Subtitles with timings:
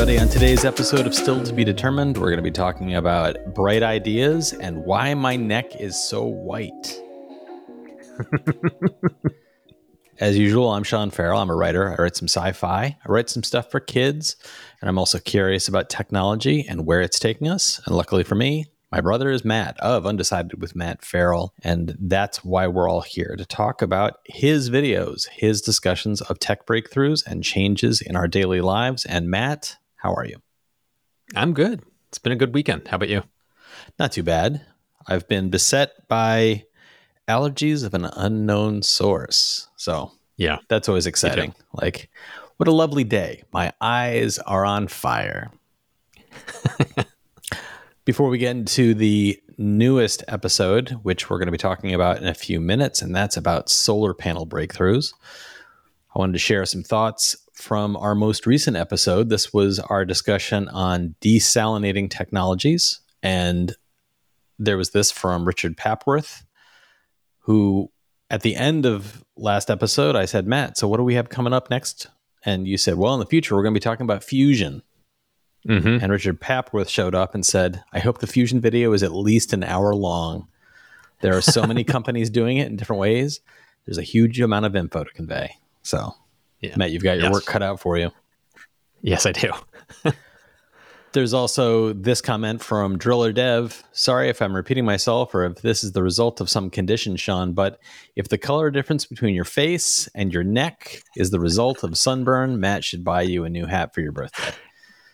[0.00, 0.20] everybody.
[0.20, 3.82] On today's episode of Still to Be Determined, we're going to be talking about bright
[3.82, 7.02] ideas and why my neck is so white.
[10.20, 11.40] As usual, I'm Sean Farrell.
[11.40, 11.90] I'm a writer.
[11.90, 14.36] I write some sci fi, I write some stuff for kids,
[14.80, 17.80] and I'm also curious about technology and where it's taking us.
[17.84, 21.54] And luckily for me, my brother is Matt of Undecided with Matt Farrell.
[21.64, 26.66] And that's why we're all here to talk about his videos, his discussions of tech
[26.66, 29.04] breakthroughs and changes in our daily lives.
[29.04, 29.76] And Matt,
[30.08, 30.38] how are you?
[31.36, 31.82] I'm good.
[32.08, 32.88] It's been a good weekend.
[32.88, 33.24] How about you?
[33.98, 34.64] Not too bad.
[35.06, 36.64] I've been beset by
[37.28, 39.68] allergies of an unknown source.
[39.76, 41.54] So, yeah, that's always exciting.
[41.74, 42.08] Like,
[42.56, 43.42] what a lovely day.
[43.52, 45.50] My eyes are on fire.
[48.06, 52.26] Before we get into the newest episode, which we're going to be talking about in
[52.26, 55.12] a few minutes, and that's about solar panel breakthroughs,
[56.14, 59.28] I wanted to share some thoughts from our most recent episode.
[59.28, 63.00] This was our discussion on desalinating technologies.
[63.20, 63.74] And
[64.60, 66.44] there was this from Richard Papworth,
[67.40, 67.90] who
[68.30, 71.52] at the end of last episode, I said, Matt, so what do we have coming
[71.52, 72.06] up next?
[72.44, 74.82] And you said, well, in the future, we're going to be talking about fusion.
[75.66, 76.02] Mm-hmm.
[76.02, 79.52] And Richard Papworth showed up and said, I hope the fusion video is at least
[79.52, 80.46] an hour long.
[81.22, 83.40] There are so many companies doing it in different ways.
[83.84, 85.56] There's a huge amount of info to convey.
[85.82, 86.14] So,
[86.60, 86.74] yeah.
[86.76, 87.32] Matt, you've got your yes.
[87.32, 88.10] work cut out for you.
[89.02, 89.52] Yes, I do.
[91.12, 93.82] There's also this comment from Driller Dev.
[93.92, 97.54] Sorry if I'm repeating myself or if this is the result of some condition, Sean,
[97.54, 97.80] but
[98.14, 102.60] if the color difference between your face and your neck is the result of sunburn,
[102.60, 104.52] Matt should buy you a new hat for your birthday.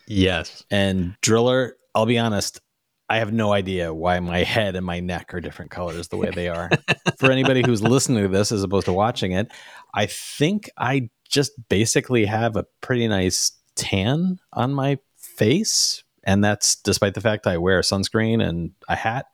[0.09, 0.65] Yes.
[0.71, 2.61] And Driller, I'll be honest,
[3.09, 6.31] I have no idea why my head and my neck are different colors the way
[6.31, 6.71] they are.
[7.19, 9.53] For anybody who's listening to this as opposed to watching it,
[9.93, 16.03] I think I just basically have a pretty nice tan on my face.
[16.23, 19.27] And that's despite the fact I wear sunscreen and a hat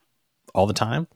[0.53, 1.07] all the time.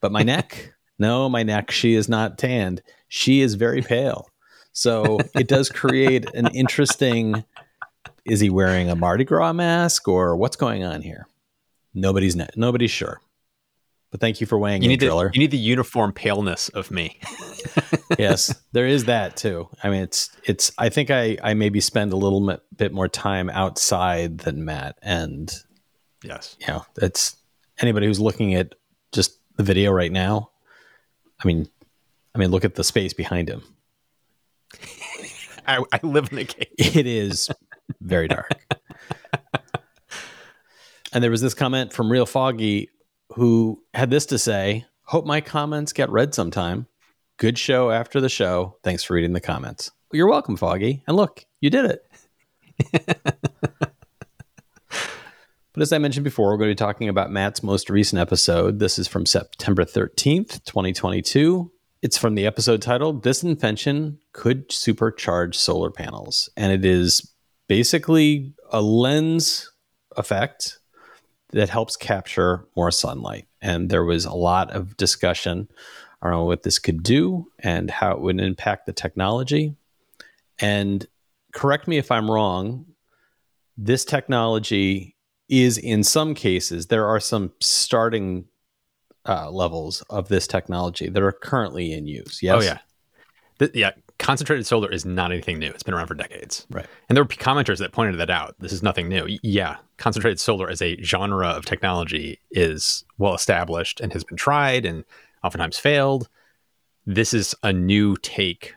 [0.00, 2.82] But my neck, no, my neck, she is not tanned.
[3.08, 4.28] She is very pale.
[4.72, 7.44] So it does create an interesting
[8.26, 11.28] is he wearing a Mardi Gras mask or what's going on here?
[11.94, 13.20] Nobody's nobody's sure.
[14.16, 15.28] Thank you for weighing you in, need Driller.
[15.28, 17.18] The, you need the uniform paleness of me.
[18.18, 19.68] yes, there is that too.
[19.82, 20.72] I mean, it's it's.
[20.78, 25.52] I think I I maybe spend a little bit more time outside than Matt, and
[26.22, 27.36] yes, you know, it's
[27.80, 28.74] anybody who's looking at
[29.12, 30.50] just the video right now.
[31.42, 31.68] I mean,
[32.34, 33.62] I mean, look at the space behind him.
[35.66, 36.68] I, I live in a cave.
[36.78, 37.50] It is
[38.00, 38.52] very dark.
[41.12, 42.90] and there was this comment from Real Foggy
[43.36, 46.88] who had this to say Hope my comments get read sometime.
[47.36, 48.76] Good show after the show.
[48.82, 49.92] Thanks for reading the comments.
[50.12, 51.04] You're welcome, Foggy.
[51.06, 52.92] And look, you did it.
[52.92, 53.86] but
[55.76, 58.80] as I mentioned before, we're going to be talking about Matt's most recent episode.
[58.80, 61.70] This is from September 13th, 2022.
[62.02, 66.50] It's from the episode titled This Invention Could Supercharge Solar Panels.
[66.56, 67.32] And it is
[67.68, 69.70] basically a lens
[70.16, 70.80] effect
[71.50, 73.46] that helps capture more sunlight.
[73.62, 75.68] And there was a lot of discussion
[76.22, 79.76] around what this could do and how it would impact the technology.
[80.58, 81.06] And
[81.52, 82.86] correct me if I'm wrong,
[83.76, 85.16] this technology
[85.48, 88.46] is in some cases, there are some starting
[89.26, 92.42] uh, levels of this technology that are currently in use.
[92.42, 92.56] Yes.
[92.56, 92.78] Oh, yeah.
[93.58, 95.70] Th- yeah concentrated solar is not anything new.
[95.70, 96.66] It's been around for decades.
[96.70, 96.86] Right.
[97.08, 98.54] And there were commenters that pointed that out.
[98.58, 99.38] This is nothing new.
[99.42, 104.84] Yeah, concentrated solar as a genre of technology is well established and has been tried
[104.84, 105.04] and
[105.44, 106.28] oftentimes failed.
[107.06, 108.74] This is a new take,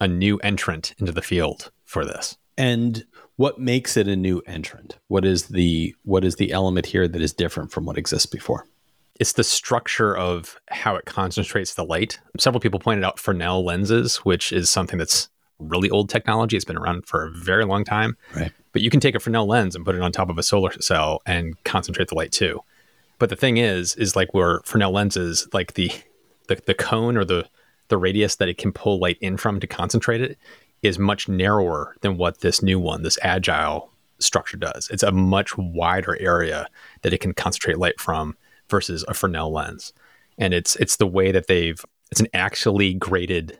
[0.00, 2.36] a new entrant into the field for this.
[2.58, 3.04] And
[3.36, 4.98] what makes it a new entrant?
[5.08, 8.66] What is the what is the element here that is different from what exists before?
[9.20, 12.18] It's the structure of how it concentrates the light.
[12.38, 15.28] Several people pointed out Fresnel lenses, which is something that's
[15.58, 16.56] really old technology.
[16.56, 18.16] It's been around for a very long time.
[18.34, 18.50] Right.
[18.72, 20.72] But you can take a Fresnel lens and put it on top of a solar
[20.80, 22.60] cell and concentrate the light too.
[23.18, 25.92] But the thing is, is like where Fresnel lenses, like the,
[26.48, 27.46] the the cone or the
[27.88, 30.38] the radius that it can pull light in from to concentrate it
[30.80, 34.88] is much narrower than what this new one, this agile structure does.
[34.90, 36.68] It's a much wider area
[37.02, 38.34] that it can concentrate light from
[38.70, 39.92] versus a Fresnel lens.
[40.38, 43.58] And it's it's the way that they've it's an actually graded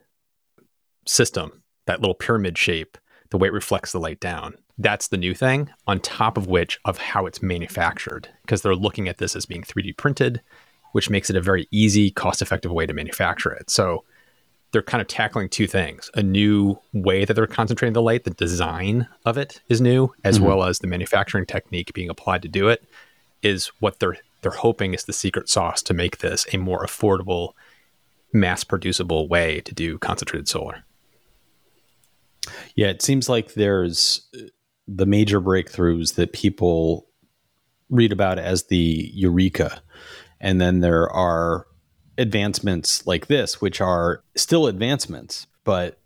[1.07, 2.97] system, that little pyramid shape,
[3.31, 4.55] the way it reflects the light down.
[4.79, 9.09] That's the new thing, on top of which of how it's manufactured, because they're looking
[9.09, 10.41] at this as being 3D printed,
[10.93, 13.69] which makes it a very easy, cost-effective way to manufacture it.
[13.71, 14.05] So
[14.73, 18.31] they're kind of tackling two things a new way that they're concentrating the light the
[18.31, 20.47] design of it is new as mm-hmm.
[20.47, 22.85] well as the manufacturing technique being applied to do it
[23.43, 27.53] is what they're they're hoping is the secret sauce to make this a more affordable
[28.33, 30.85] mass producible way to do concentrated solar
[32.75, 34.43] yeah it seems like there's uh,
[34.87, 37.07] the major breakthroughs that people
[37.89, 39.83] read about as the eureka
[40.41, 41.67] and then there are
[42.21, 45.99] advancements like this, which are still advancements, but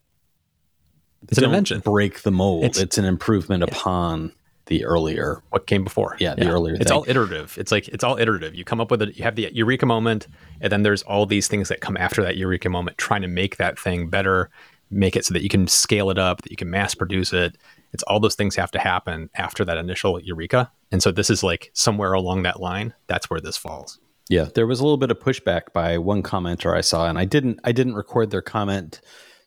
[1.29, 1.81] it's an invention.
[1.81, 2.65] Break the mold.
[2.65, 3.75] It's, it's an improvement yeah.
[3.75, 4.33] upon
[4.67, 6.17] the earlier what came before.
[6.19, 6.51] Yeah, the yeah.
[6.51, 6.75] earlier.
[6.75, 6.93] It's thing.
[6.93, 7.57] all iterative.
[7.59, 8.55] It's like it's all iterative.
[8.55, 9.17] You come up with it.
[9.17, 10.27] You have the eureka moment,
[10.61, 13.57] and then there's all these things that come after that eureka moment, trying to make
[13.59, 14.51] that thing better,
[14.91, 17.57] make it so that you can scale it up, that you can mass produce it.
[17.93, 21.43] It's all those things have to happen after that initial eureka, and so this is
[21.43, 22.95] like somewhere along that line.
[23.07, 23.99] That's where this falls.
[24.31, 27.27] Yeah, there was a little bit of pushback by one commenter I saw, and I
[27.27, 29.01] didn't I didn't record their comment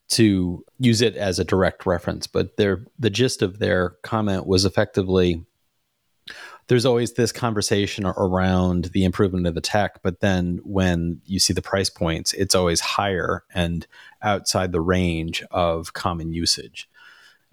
[0.09, 4.65] to use it as a direct reference, but their the gist of their comment was
[4.65, 5.43] effectively
[6.67, 11.53] there's always this conversation around the improvement of the tech, but then when you see
[11.53, 13.87] the price points, it's always higher and
[14.21, 16.89] outside the range of common usage.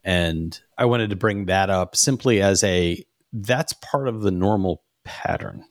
[0.02, 4.82] And I wanted to bring that up simply as a that's part of the normal
[5.04, 5.64] pattern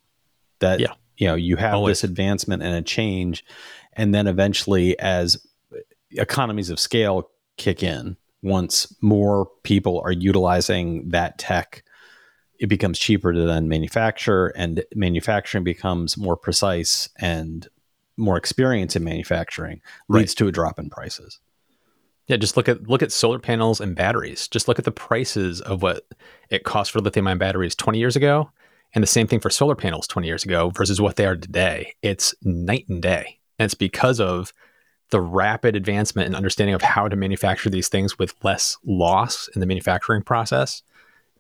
[0.59, 2.01] that yeah you know you have Always.
[2.01, 3.45] this advancement and a change
[3.93, 5.37] and then eventually as
[6.17, 11.83] economies of scale kick in once more people are utilizing that tech
[12.59, 17.67] it becomes cheaper to then manufacture and manufacturing becomes more precise and
[18.15, 20.37] more experience in manufacturing leads right.
[20.37, 21.39] to a drop in prices
[22.27, 25.61] yeah just look at look at solar panels and batteries just look at the prices
[25.61, 26.05] of what
[26.49, 28.49] it cost for lithium ion batteries 20 years ago
[28.93, 31.93] and the same thing for solar panels 20 years ago versus what they are today.
[32.01, 33.39] It's night and day.
[33.57, 34.53] And it's because of
[35.13, 39.59] the rapid advancement and understanding of how to manufacture these things with less loss in
[39.59, 40.81] the manufacturing process,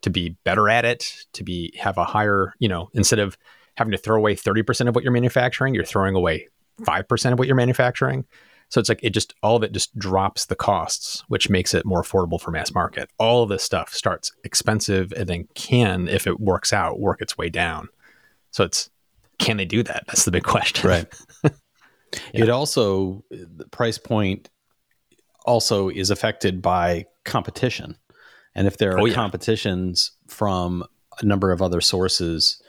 [0.03, 3.35] to be better at it, to be have a higher, you know, instead of
[3.75, 6.49] having to throw away 30% of what you're manufacturing, you're throwing away
[6.81, 8.25] 5% of what you're manufacturing.
[8.69, 11.83] So it's like it just all of it just drops the costs, which makes it
[11.83, 13.09] more affordable for mass market.
[13.17, 17.39] All of this stuff starts expensive and then can, if it works out, work its
[17.39, 17.89] way down.
[18.51, 18.91] So it's
[19.39, 20.03] can they do that?
[20.05, 20.87] That's the big question.
[20.87, 21.07] Right.
[22.33, 22.43] yeah.
[22.43, 24.49] It also the price point
[25.45, 27.97] also is affected by competition.
[28.55, 29.15] And if there are oh, yeah.
[29.15, 30.83] competitions from
[31.21, 32.61] a number of other sources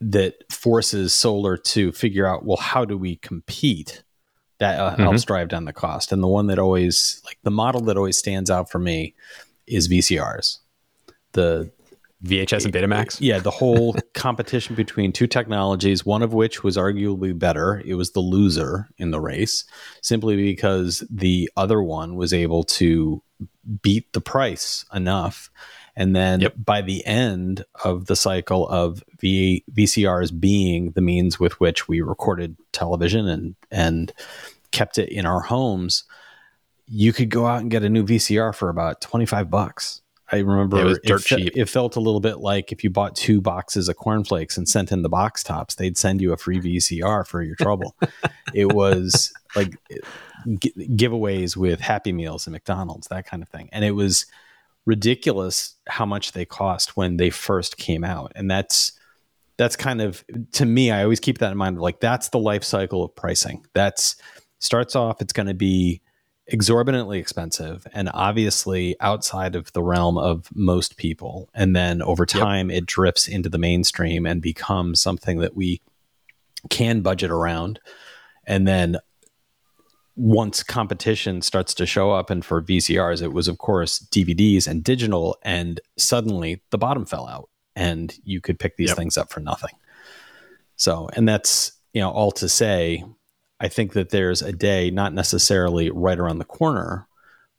[0.00, 4.02] that forces solar to figure out, well, how do we compete?
[4.58, 5.02] that uh, mm-hmm.
[5.02, 6.12] helps drive down the cost.
[6.12, 9.14] And the one that always like the model that always stands out for me
[9.66, 10.58] is VCRs.
[11.32, 11.70] The
[12.24, 13.18] VHS and Betamax.
[13.20, 17.82] Yeah, the whole competition between two technologies, one of which was arguably better.
[17.84, 19.64] It was the loser in the race,
[20.00, 23.22] simply because the other one was able to
[23.82, 25.50] beat the price enough.
[25.94, 26.54] And then yep.
[26.62, 32.00] by the end of the cycle of v- VCRs being the means with which we
[32.02, 34.12] recorded television and and
[34.72, 36.04] kept it in our homes,
[36.86, 40.02] you could go out and get a new VCR for about 25 bucks.
[40.32, 41.52] I remember it was dirt it, cheap.
[41.56, 44.90] It felt a little bit like if you bought two boxes of cornflakes and sent
[44.90, 47.94] in the box tops, they'd send you a free VCR for your trouble.
[48.54, 49.76] it was like
[50.58, 53.68] g- giveaways with Happy Meals and McDonald's, that kind of thing.
[53.72, 54.26] And it was
[54.84, 58.32] ridiculous how much they cost when they first came out.
[58.34, 58.92] And that's
[59.58, 61.80] that's kind of to me, I always keep that in mind.
[61.80, 63.64] Like that's the life cycle of pricing.
[63.74, 64.16] That's
[64.58, 66.02] starts off, it's going to be
[66.48, 71.48] exorbitantly expensive and obviously outside of the realm of most people.
[71.54, 72.82] And then over time, yep.
[72.82, 75.80] it drifts into the mainstream and becomes something that we
[76.70, 77.80] can budget around.
[78.46, 78.98] And then
[80.14, 84.82] once competition starts to show up, and for VCRs, it was, of course, DVDs and
[84.82, 88.96] digital, and suddenly the bottom fell out and you could pick these yep.
[88.96, 89.74] things up for nothing.
[90.76, 93.04] So, and that's, you know, all to say,
[93.60, 97.06] I think that there's a day, not necessarily right around the corner,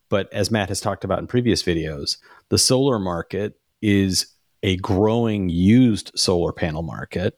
[0.09, 2.17] but as Matt has talked about in previous videos,
[2.49, 4.27] the solar market is
[4.63, 7.37] a growing used solar panel market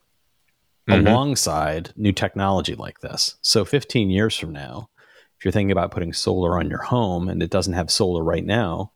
[0.87, 1.05] mm-hmm.
[1.07, 3.37] alongside new technology like this.
[3.41, 4.89] So 15 years from now,
[5.37, 8.45] if you're thinking about putting solar on your home and it doesn't have solar right
[8.45, 8.91] now,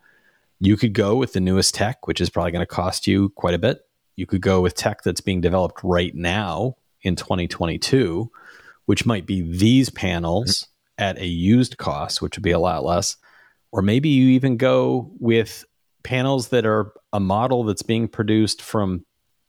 [0.60, 3.54] you could go with the newest tech, which is probably going to cost you quite
[3.54, 3.86] a bit.
[4.16, 8.30] You could go with tech that's being developed right now in 2022
[8.86, 10.68] which might be these panels
[11.00, 11.04] mm-hmm.
[11.04, 13.18] at a used cost, which would be a lot less.
[13.72, 15.66] Or maybe you even go with
[16.04, 19.06] panels that are a model that's being produced from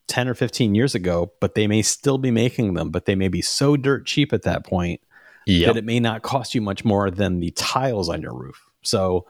[0.08, 3.28] 10 or 15 years ago, but they may still be making them, but they may
[3.28, 5.00] be so dirt cheap at that point
[5.46, 5.66] Yep.
[5.66, 8.66] that it may not cost you much more than the tiles on your roof.
[8.82, 9.26] So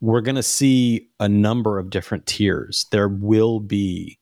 [0.00, 2.86] we're going to see a number of different tiers.
[2.90, 4.18] There will be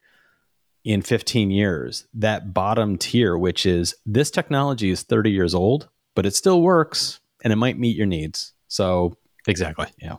[0.85, 6.27] in 15 years that bottom tier, which is this technology is 30 years old, but
[6.27, 8.53] it still works and it might meet your needs.
[8.69, 9.87] So Exactly.
[10.01, 10.17] Yeah.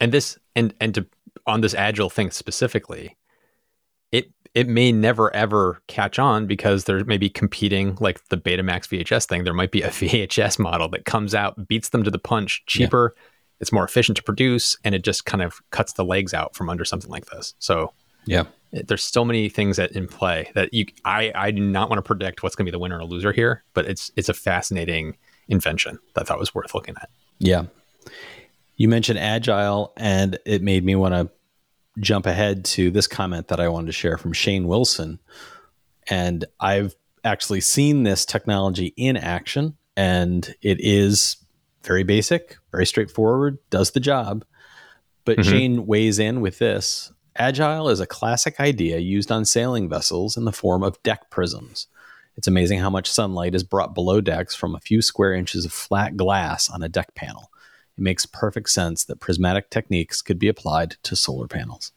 [0.00, 1.06] And this and and to
[1.46, 3.16] on this agile thing specifically,
[4.12, 8.88] it it may never ever catch on because there may be competing like the Betamax
[8.88, 9.44] VHS thing.
[9.44, 13.14] There might be a VHS model that comes out, beats them to the punch, cheaper,
[13.60, 16.70] it's more efficient to produce, and it just kind of cuts the legs out from
[16.70, 17.54] under something like this.
[17.58, 17.92] So
[18.24, 21.98] yeah, there's so many things that in play that you I I do not want
[21.98, 24.34] to predict what's going to be the winner or loser here, but it's it's a
[24.34, 25.16] fascinating
[25.48, 27.08] invention that I thought was worth looking at.
[27.38, 27.64] Yeah.
[28.76, 31.30] You mentioned agile, and it made me want to
[32.00, 35.18] jump ahead to this comment that I wanted to share from Shane Wilson.
[36.08, 36.94] And I've
[37.24, 41.36] actually seen this technology in action, and it is
[41.82, 44.44] very basic, very straightforward, does the job.
[45.24, 45.44] But Mhm.
[45.44, 50.44] Shane weighs in with this Agile is a classic idea used on sailing vessels in
[50.44, 51.86] the form of deck prisms.
[52.36, 55.72] It's amazing how much sunlight is brought below decks from a few square inches of
[55.72, 57.50] flat glass on a deck panel.
[57.96, 61.92] It makes perfect sense that prismatic techniques could be applied to solar panels.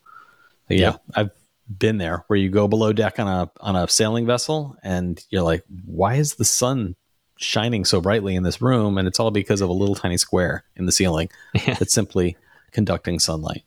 [0.68, 1.32] So, yeah, I've
[1.78, 5.44] been there where you go below deck on a on a sailing vessel and you're
[5.44, 6.96] like, why is the sun
[7.38, 8.98] shining so brightly in this room?
[8.98, 11.30] And it's all because of a little tiny square in the ceiling
[11.66, 12.38] that's simply
[12.72, 13.64] conducting sunlight.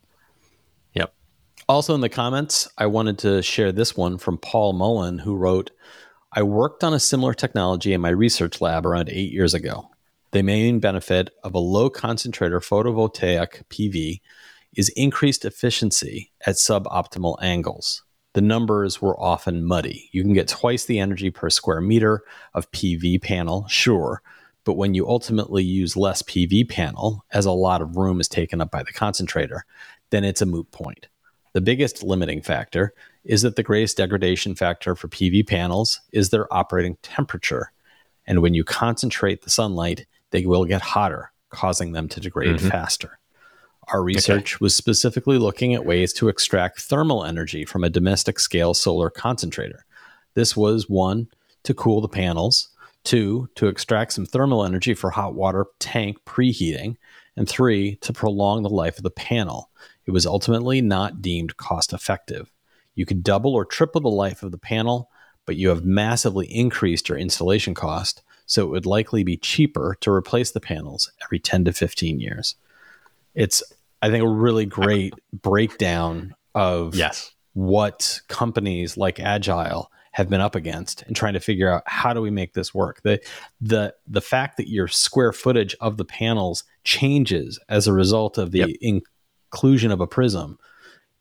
[1.66, 5.71] Also, in the comments, I wanted to share this one from Paul Mullen, who wrote
[6.30, 9.88] I worked on a similar technology in my research lab around eight years ago.
[10.33, 14.21] The main benefit of a low concentrator photovoltaic PV
[14.76, 18.02] is increased efficiency at suboptimal angles.
[18.35, 20.11] The numbers were often muddy.
[20.12, 24.21] You can get twice the energy per square meter of PV panel, sure,
[24.64, 28.61] but when you ultimately use less PV panel, as a lot of room is taken
[28.61, 29.64] up by the concentrator,
[30.11, 31.06] then it's a moot point.
[31.55, 32.93] The biggest limiting factor
[33.25, 37.71] is that the greatest degradation factor for PV panels is their operating temperature.
[38.27, 42.71] And when you concentrate the sunlight, they will get hotter, causing them to degrade Mhm.
[42.71, 43.19] faster.
[43.89, 48.75] Our research was specifically looking at ways to extract thermal energy from a domestic scale
[48.75, 49.85] solar concentrator.
[50.35, 51.29] This was one,
[51.63, 52.69] to cool the panels,
[53.05, 56.97] two, to extract some thermal energy for hot water tank preheating,
[57.37, 59.71] and three, to prolong the life of the panel.
[60.07, 62.51] It was ultimately not deemed cost effective.
[62.95, 65.11] You could double or triple the life of the panel,
[65.47, 70.11] but you have massively increased your installation cost, so it would likely be cheaper to
[70.13, 72.57] replace the panels every 10 to 15 years.
[73.35, 73.63] It's,
[74.03, 77.33] I think, a really great breakdown of Yes.
[77.55, 82.21] what companies like Agile have been up against and trying to figure out how do
[82.21, 83.03] we make this work.
[83.03, 83.21] The
[83.61, 88.53] the the fact that your square footage of the panels changes as a result of
[88.53, 89.03] the Yep.
[89.55, 90.59] Inclusion of a prism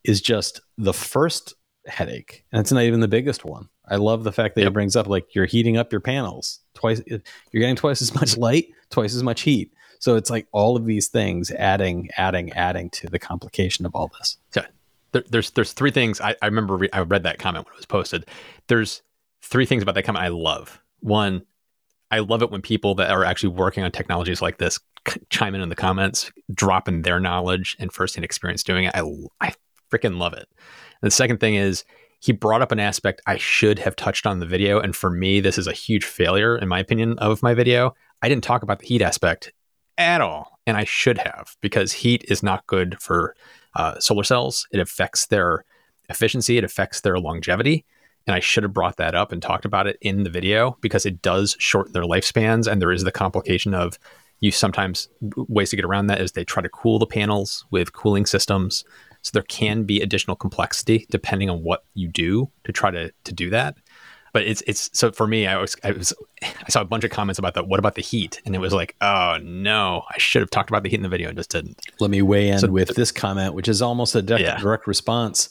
[0.04, 1.54] is just the first
[1.86, 3.70] headache, and it's not even the biggest one.
[3.88, 7.02] I love the fact that it brings up like you're heating up your panels twice.
[7.06, 7.22] You're
[7.54, 9.72] getting twice as much light, twice as much heat.
[10.00, 14.12] So it's like all of these things adding, adding, adding to the complication of all
[14.18, 14.38] this.
[14.50, 14.64] So
[15.12, 17.78] there, there's there's three things I, I remember re- I read that comment when it
[17.78, 18.26] was posted.
[18.68, 19.04] There's
[19.42, 20.82] three things about that comment I love.
[21.02, 21.46] One,
[22.10, 24.80] I love it when people that are actually working on technologies like this
[25.30, 28.96] chime in in the comments, dropping their knowledge and firsthand experience doing it.
[28.96, 29.02] I
[29.42, 29.54] I
[29.92, 30.48] freaking love it.
[31.02, 31.84] And the second thing is
[32.20, 35.10] he brought up an aspect I should have touched on in the video, and for
[35.10, 37.94] me, this is a huge failure in my opinion of my video.
[38.22, 39.52] I didn't talk about the heat aspect
[39.98, 43.36] at all, and I should have because heat is not good for
[43.76, 44.68] uh, solar cells.
[44.72, 45.66] It affects their
[46.10, 47.86] efficiency, it affects their longevity.
[48.26, 51.06] And I should have brought that up and talked about it in the video because
[51.06, 52.72] it does shorten their lifespans.
[52.72, 54.00] And there is the complication of
[54.44, 55.08] you sometimes
[55.48, 58.84] ways to get around that is they try to cool the panels with cooling systems.
[59.22, 63.32] So there can be additional complexity depending on what you do to try to, to
[63.34, 63.78] do that.
[64.34, 67.12] But it's it's so for me, I was I was I saw a bunch of
[67.12, 67.68] comments about that.
[67.70, 68.42] What about the heat?
[68.46, 71.10] And it was like, oh no, I should have talked about the heat in the
[71.10, 71.80] video and just didn't.
[72.02, 74.58] Let me weigh in So- with this comment, which is almost a direct, Yeah.
[74.60, 75.48] direct response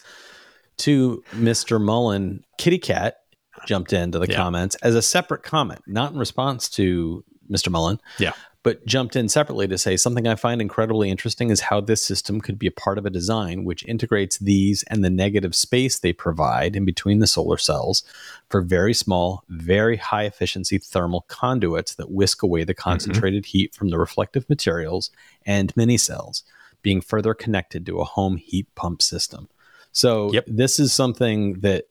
[0.79, 1.81] to Mr.
[1.81, 2.45] Mullen.
[2.59, 3.19] Kitty Cat
[3.67, 4.37] jumped into the Yeah.
[4.37, 7.71] comments as a separate comment, not in response to Mr.
[7.71, 8.01] Mullen.
[8.19, 8.33] Yeah.
[8.65, 12.41] But jumped in separately to say something I find incredibly interesting is how this system
[12.41, 16.13] could be a part of a design which integrates these and the negative space they
[16.13, 18.05] provide in between the solar cells
[18.49, 22.89] for very small, very high efficiency thermal conduits that whisk away the mm-hmm.
[22.89, 25.11] concentrated heat from the reflective materials
[25.45, 26.45] and mini cells,
[26.83, 29.49] being further connected to a home heat pump system.
[29.91, 30.45] So Yep.
[30.47, 31.87] this is something that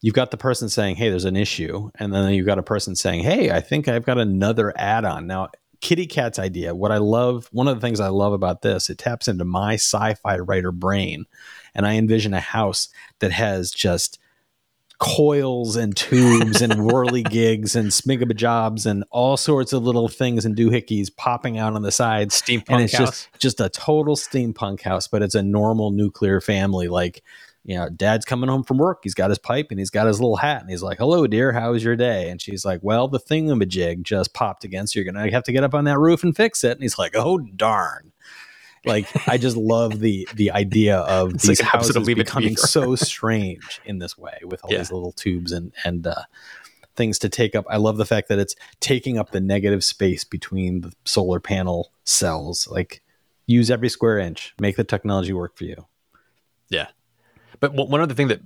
[0.00, 2.96] you've got the person saying, "Hey, there's an issue," and then you've got a person
[2.96, 5.48] saying, "Hey, I think I've got another add-on." Now,
[5.80, 8.98] Kitty Cat's idea, what I love, one of the things I love about this, it
[8.98, 11.26] taps into my sci-fi writer brain,
[11.74, 12.88] and I envision a house
[13.20, 14.18] that has just
[14.98, 20.56] coils and tubes and whirly gigs and smigabajobs and all sorts of little things and
[20.56, 22.40] doohickeys popping out on the sides.
[22.40, 23.08] Steampunk and it's house.
[23.08, 26.88] just just a total steampunk house, but it's a normal nuclear family.
[26.88, 27.22] Like,
[27.66, 29.00] you know, dad's coming home from work.
[29.02, 31.52] He's got his pipe and he's got his little hat and he's like, "Hello, dear.
[31.52, 35.12] How was your day?" And she's like, "Well, the thingamajig just popped again, so you're
[35.12, 37.38] gonna have to get up on that roof and fix it." And he's like, "Oh
[37.38, 38.12] darn."
[38.84, 43.80] Like I just love the the idea of It's these like houses becoming so strange
[43.84, 44.78] in this way with all Yeah.
[44.78, 46.22] these little tubes and and uh,
[46.94, 47.64] things to take up.
[47.68, 51.90] I love the fact that it's taking up the negative space between the solar panel
[52.04, 52.68] cells.
[52.68, 53.02] Like
[53.46, 55.86] use every square inch, make the technology work for you.
[56.70, 56.86] Yeah.
[57.60, 58.40] But one other thing that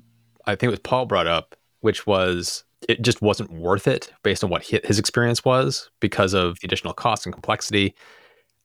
[0.47, 4.51] I think was Paul brought up, which was it just wasn't worth it based on
[4.51, 7.95] what his experience was because of the additional cost and complexity.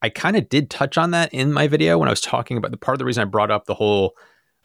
[0.02, 2.72] I kind of did touch on that in my video when I was talking about
[2.72, 4.16] the part of the reason I brought up the whole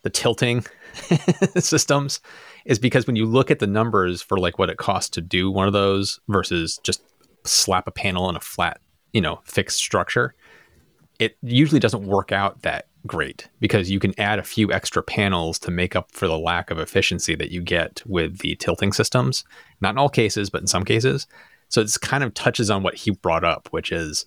[0.02, 0.64] the tilting
[1.58, 2.20] systems
[2.64, 5.50] is because when you look at the numbers for like what it costs to do
[5.50, 7.02] one of those versus just
[7.44, 8.80] slap a panel in a flat,
[9.12, 10.34] you know, fixed structure,
[11.18, 15.58] it usually doesn't work out that great because you can add a few extra panels
[15.60, 19.44] to make up for the lack of efficiency that you get with the tilting systems.
[19.80, 21.26] Not in all cases, but in some cases.
[21.68, 24.26] So it's kind of touches on what he brought up, which is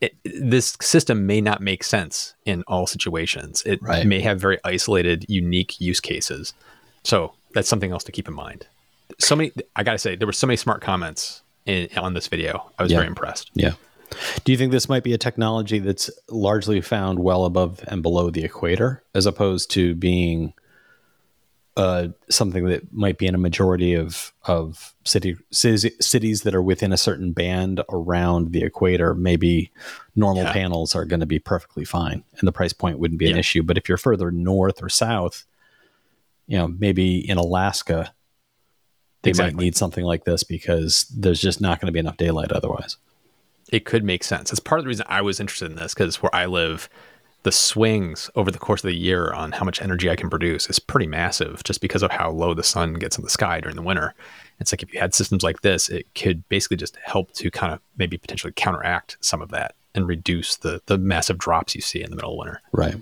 [0.00, 3.62] it, this system may not make sense in all situations.
[3.66, 4.06] It Right.
[4.06, 6.52] may have very isolated, unique use cases.
[7.04, 8.66] So that's something else to keep in mind.
[9.18, 12.26] So many, I got to say, there were so many smart comments in, on this
[12.28, 12.70] video.
[12.78, 12.98] I was Yeah.
[12.98, 13.50] very impressed.
[13.54, 13.72] Yeah.
[14.44, 18.30] Do you think this might be a technology that's largely found well above and below
[18.30, 20.54] the equator, as opposed to being
[21.76, 26.62] uh, something that might be in a majority of of city cities, cities that are
[26.62, 29.14] within a certain band around the equator?
[29.14, 29.70] Maybe
[30.16, 30.52] normal Yeah.
[30.52, 33.62] panels are going to be perfectly fine, and the price point wouldn't be an issue.
[33.62, 35.46] But if you're further north or south,
[36.48, 38.12] you know, maybe in Alaska,
[39.22, 42.50] they might need something like this because there's just not going to be enough daylight
[42.50, 42.96] otherwise.
[43.72, 44.50] It could make sense.
[44.50, 46.88] It's part of the reason I was interested in this because where I live,
[47.44, 50.68] the swings over the course of the year on how much energy I can produce
[50.68, 53.76] is pretty massive just because of how low the sun gets in the sky during
[53.76, 54.14] the winter.
[54.58, 57.72] It's like if you had systems like this, it could basically just help to kind
[57.72, 62.02] of maybe potentially counteract some of that and reduce the the massive drops you see
[62.02, 62.60] in the middle of winter.
[62.72, 62.96] Right.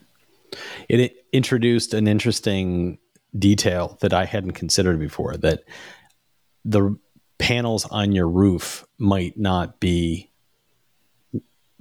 [0.88, 2.98] It, i- introduced an interesting
[3.38, 5.64] detail that I hadn't considered before that
[6.64, 6.96] the
[7.38, 10.30] panels on your roof might not be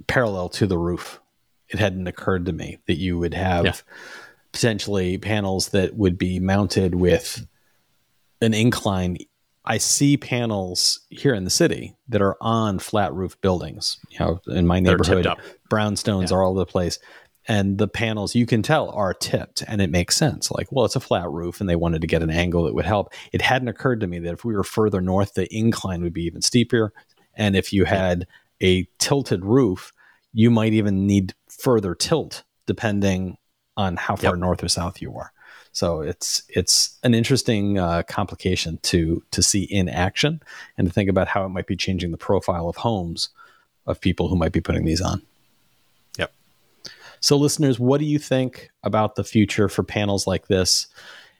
[0.06, 1.20] parallel to the roof.
[1.68, 3.72] It hadn't occurred to me that you would have Yeah.
[4.52, 7.46] potentially panels that would be mounted with
[8.40, 9.18] an incline.
[9.64, 13.98] I see panels here in the city that are on flat roof buildings.
[14.10, 15.36] You know, in my That are tipped neighborhood,
[15.70, 16.36] brownstones Yeah.
[16.36, 16.98] are all over the place.
[17.48, 20.50] And the panels you can tell are tipped and it makes sense.
[20.50, 22.86] Like, well, it's a flat roof and they wanted to get an angle that would
[22.86, 23.12] help.
[23.32, 26.24] It hadn't occurred to me that if we were further north, the incline would be
[26.24, 26.92] even steeper.
[27.34, 28.26] And if you had
[28.62, 29.92] a tilted roof,
[30.36, 33.38] you might even need further tilt depending
[33.78, 34.38] on how far Yep.
[34.38, 35.32] north or south you are.
[35.72, 40.42] So it's it's an interesting uh, complication to to see in action
[40.76, 43.30] and to think about how it might be changing the profile of homes
[43.86, 45.22] of people who might be putting these on.
[46.18, 46.32] Yep.
[47.20, 50.86] So, listeners, what do you think about the future for panels like this?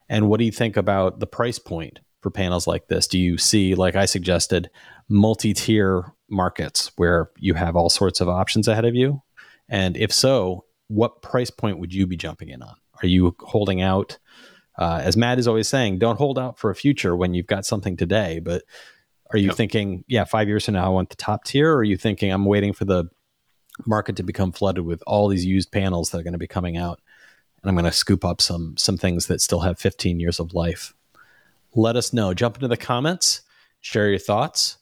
[0.09, 3.07] And what do you think about the price point for panels like this?
[3.07, 4.71] Do you see, like I suggested,
[5.09, 9.23] multi tier markets where you have all sorts of options ahead of you?
[9.69, 12.75] And if so, what price point would you be jumping in on?
[13.03, 14.19] Are you holding out?
[14.79, 17.65] Uh, as Matt is always saying, don't hold out for a future when you've got
[17.65, 18.41] something today.
[18.41, 18.63] But
[19.33, 19.57] are you Yep.
[19.57, 21.73] thinking, yeah, five years from now, I want the top tier?
[21.73, 23.09] Or are you thinking, I'm waiting for the
[23.85, 26.77] market to become flooded with all these used panels that are going to be coming
[26.77, 27.01] out
[27.63, 30.55] and i'm going to scoop up some some things that still have 15 years of
[30.55, 30.95] life
[31.75, 33.43] let us know jump into the comments
[33.83, 34.79] share your thoughts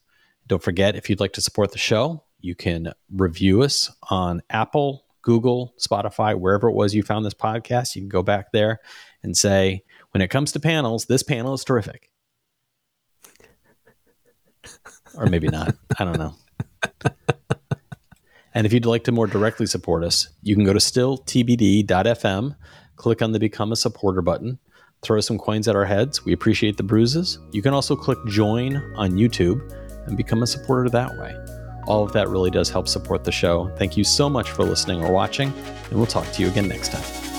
[0.46, 5.04] don't forget if you'd like to support the show you can review us on apple
[5.22, 7.96] google spotify wherever it was you found this podcast.
[7.96, 8.80] You can go back there
[9.22, 12.10] and say when it comes to panels this panel is terrific.
[15.16, 15.74] Or maybe not.
[15.98, 16.34] I don't know.
[18.54, 22.56] And if you'd like to more directly support us, you can go to stilltbd.fm,
[22.94, 24.60] click on the Become a Supporter button,
[25.02, 26.24] throw some coins at our heads.
[26.24, 27.40] We appreciate the bruises.
[27.50, 29.60] You can also click join on YouTube
[30.06, 31.36] and become a supporter that way.
[31.86, 33.70] All of that really does help support the show.
[33.76, 35.52] Thank you so much for listening or watching,
[35.90, 37.33] and we'll talk to you again next time.